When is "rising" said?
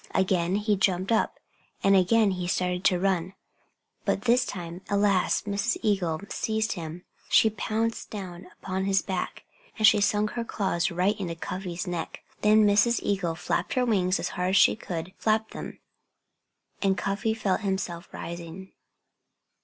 18.11-18.71